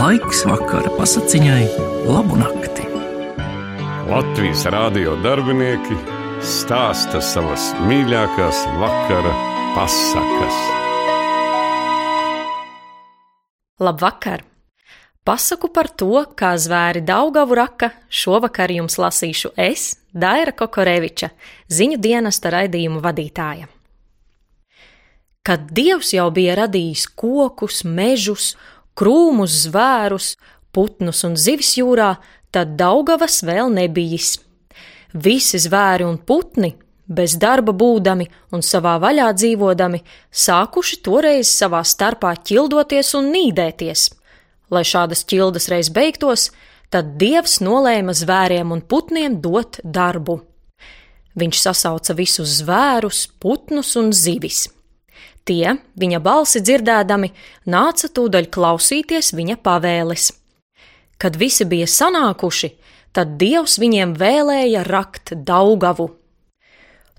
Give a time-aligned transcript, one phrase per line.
[0.00, 1.64] Laiks vakara pasakiņai,
[2.08, 2.86] labu nakti.
[4.08, 5.98] Latvijas rādio darbinieki
[6.40, 9.34] stāsta savas mīļākās vakara
[9.74, 10.62] pasakas.
[13.84, 14.46] Labvakar!
[15.20, 21.28] Pasaku par to, kā zvēri Daugavu raka, šovakar jums lasīšu es, Daira Kokoreviča,
[21.68, 23.68] ziņu dienesta raidījumu vadītāja.
[25.44, 28.54] Kad Dievs jau bija radījis kokus, mežus,
[28.98, 30.34] krūmus, zvērus,
[30.72, 32.14] putnus un zivis jūrā,
[32.50, 34.38] tad Daugavas vēl nebijis.
[35.12, 36.76] Visi zvēri un putni,
[37.06, 44.08] bez darba būdami un savā vaļā dzīvodami, sākuši toreiz savā starpā ķildoties un nīdēties–
[44.70, 46.50] Lai šādas ķildes reiz beigtos,
[46.94, 50.40] tad dievs nolēma zvēriem un putniem dot darbu.
[51.38, 54.68] Viņš sasauca visus zvērus, putnus un zivis.
[55.48, 57.32] Tie, viņa balsi dzirdēdami,
[57.72, 60.30] nāca tūdaļ klausīties viņa pavēles.
[61.20, 62.70] Kad visi bija sanākuši,
[63.16, 66.10] tad dievs viņiem vēlēja rakt daugavu.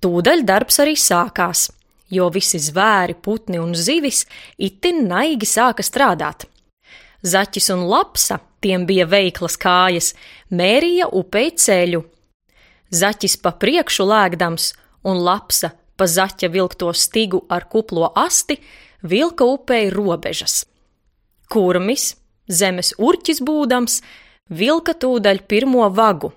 [0.00, 1.68] Tūdaļ darbs arī sākās,
[2.12, 4.24] jo visi zvēri, putni un zivis
[4.56, 6.48] itin naigi sāka strādāt.
[7.26, 10.12] Zaķis un lapsa, tiem bija veiklas kājas,
[10.52, 12.04] mērīja upei ceļu.
[12.92, 14.72] Zaķis pa priekšu lēgdams
[15.08, 18.58] un lapsa pa zaķa vilkto stigu ar kuplo asti
[19.02, 20.64] vilka upei robežas.
[21.48, 22.14] Kurmis,
[22.48, 24.00] zemes urķis būdams,
[24.50, 26.32] vilka tūdaļ pirmo vagu,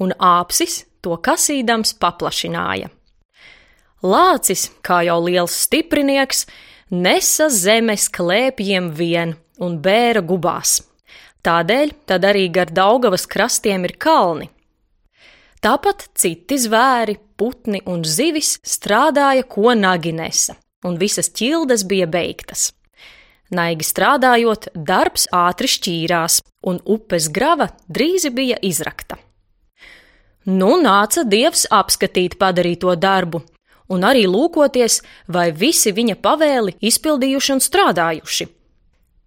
[0.00, 2.90] un āpsis to kasīdams paplašināja.
[4.04, 6.44] Lācis, kā jau liels stiprinieks,
[6.90, 10.82] nesa zemes klēpjiem vien, un bēra gubās.
[11.44, 14.48] Tādēļ tad arī gar Daugavas krastiem ir kalni.
[15.64, 22.72] Tāpat citi zvēri, putni un zivis strādāja, ko nagi nesa, un visas ķildes bija beigtas.
[23.54, 29.18] Naigi strādājot, darbs ātri šķīrās, un upes grava drīz bija izrakta.
[30.44, 33.42] Nu nāca dievs apskatīt padarīto darbu,
[33.88, 38.48] un arī lūkoties, vai visi viņa pavēli izpildījuši un strādājuši.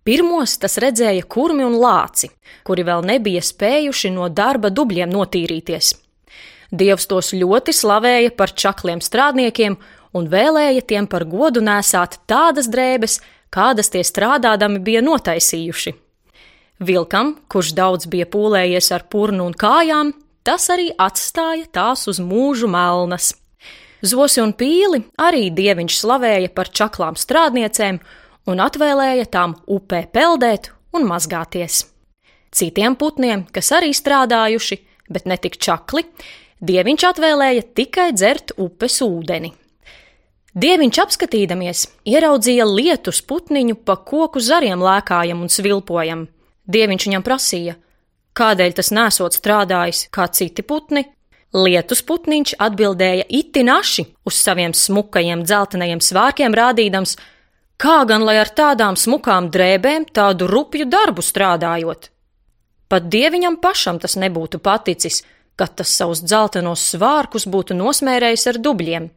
[0.07, 2.29] Pirmos tas redzēja kurmi un lāci,
[2.63, 5.93] kuri vēl nebija spējuši no darba dubļiem notīrīties.
[6.71, 9.77] Dievs tos ļoti slavēja par čakliem strādniekiem
[10.17, 13.19] un vēlēja tiem par godu nesāt tādas drēbes,
[13.53, 15.95] kādas tie strādādami bija notaisījuši.
[16.83, 20.13] Vilkam, kurš daudz bija pūlējies ar purnu un kājām,
[20.45, 23.33] tas arī atstāja tās uz mūžu melnas.
[24.05, 27.97] Zosi un pīli arī dieviņš slavēja par čaklām strādniecēm
[28.47, 31.85] un atvēlēja tām upē peldēt un mazgāties.
[32.53, 34.77] Citiem putniem, kas arī strādājuši,
[35.09, 36.05] bet ne tik čakli,
[36.61, 39.53] dieviņš atvēlēja tikai dzert upes ūdeni.
[40.57, 46.25] Dieviņš apskatīdamies, ieraudzīja lietus putniņu pa koku zariem lēkājam un svilpojam.
[46.65, 47.77] Dieviņš viņam prasīja,
[48.37, 51.05] kādēļ tas nesot strādājis kā citi putni.
[51.53, 57.15] Lietus putniņš atbildēja itinaši uz saviem smukajiem dzeltenajiem svārkiem, rādīdams,
[57.77, 62.09] Kā gan lai ar tādām smukām drēbēm tādu rupju darbu strādājot?
[62.89, 65.21] Pat dieviņam pašam tas nebūtu paticis,
[65.57, 69.07] kad tas savus dzeltenos svārkus būtu nosmērējis ar dubļiem.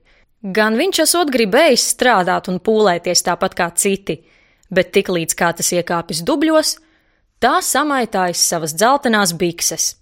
[0.56, 4.22] Gan viņš esot gribējis strādāt un pūlēties tāpat kā citi,
[4.72, 6.78] bet tiklīdz kā tas iekāpis dubļos,
[7.44, 9.92] tā samaitājas savas dzeltenās bikses,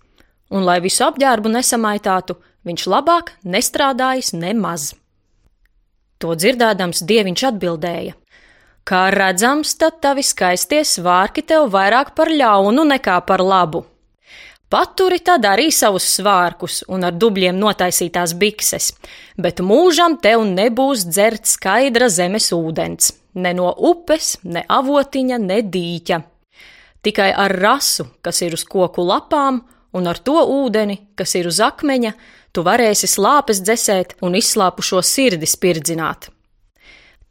[0.55, 2.39] un lai visu apģērbu nesamaitātu,
[2.69, 4.93] viņš labāk nestrādājis nemaz.
[6.23, 8.15] To dzirdēdams, dieviņš atbildēja:
[8.89, 13.85] Kā redzams, tad tavi skaistie svārki tev vairāk par ļaunu nekā par labu.
[14.69, 18.91] Paturi tad arī savus svārkus un ar dubļiem notaisītās bikses,
[19.41, 26.19] bet mūžam tev nebūs dzert skaidra zemes ūdens, ne no upes, ne avotiņa, ne dīķa.
[27.01, 29.63] Tikai ar rasu, kas ir uz koku lapām,
[29.97, 32.13] un ar to ūdeni, kas ir uz akmeņa,
[32.53, 36.29] tu varēsi slāpes dzesēt un izslāpušo sirdi spirdzināt.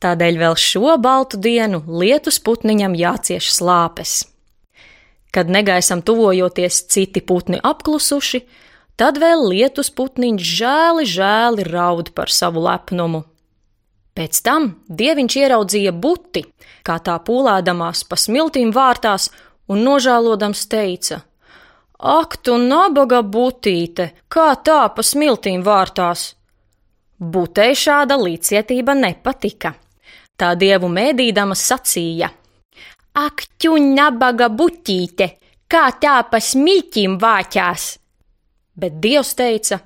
[0.02, 4.24] Tādēļ vēl šo baltu dienu lietus putniņam jācieš slāpes.
[5.37, 8.39] Kad negaisam tuvojoties citi putni apklusuši,
[8.97, 13.19] tad vēl lietus putniņš žēli, žēli raud par savu lepnumu.
[14.17, 16.41] Pēc tam dieviņš ieraudzīja buti,
[16.81, 19.28] kā tā pūlēdamās pa smiltīm vārtās
[19.69, 21.19] un nožēlodams teica:
[21.99, 26.31] Ak, tu nabaga butīte, kā tā pa smiltīm vārtās!
[27.22, 29.75] Butei šāda līdzcietība nepatika.
[30.34, 32.34] Tā dievu mēdīdama sacīja:
[33.17, 35.25] Ak, tu nabaga buķīte,
[35.66, 37.85] kā tā pa smiltīm vāķās!
[38.78, 39.79] Bet dievs teica: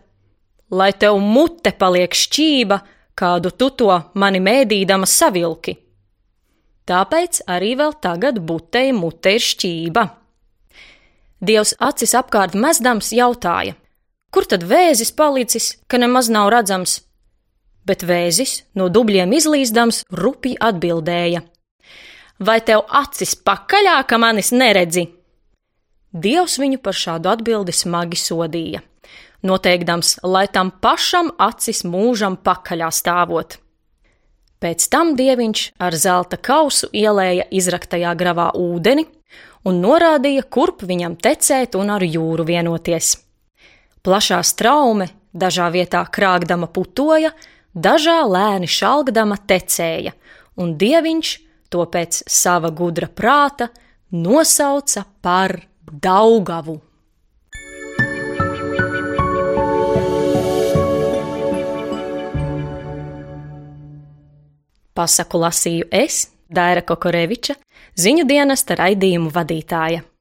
[0.76, 2.78] Lai tev mute paliek šķība,
[3.16, 5.78] kādu tu to mani mēdīdama savilki.
[6.92, 10.04] Tāpēc arī vēl tagad butei mute ir šķība.
[11.40, 13.78] Dievs acis apkārt mezdams jautāja:
[14.28, 17.00] Kur tad vēzis palicis, ka nemaz nav redzams?
[17.88, 21.46] Bet vēzis no dubļiem izlīzdams rupi atbildēja:
[22.40, 25.08] Vai tev acis pakaļā, ka manis neredzi?
[26.12, 28.82] Dievs viņu par šādu atbildi smagi sodīja,
[29.48, 33.58] noteikdams, lai tam pašam acis mūžam pakaļā stāvot.
[34.62, 39.08] Pēc tam dieviņš ar zelta kausu ielēja izraktajā gravā ūdeni
[39.66, 43.16] un norādīja, kurp viņam tecēt un ar jūru vienoties.
[44.06, 47.32] Plašā straume dažā vietā krāgdama putoja,
[47.74, 50.14] dažā lēni šalgdama tecēja,
[50.60, 51.34] un dieviņš
[51.72, 53.72] to pēc sava gudra prāta
[54.12, 55.56] nosauca par
[55.88, 56.78] Daugavu.
[64.92, 67.56] Pasaku lasīju es, Daira Kokoreviča,
[67.96, 70.04] ziņu dienesta raidījumu vadītāja.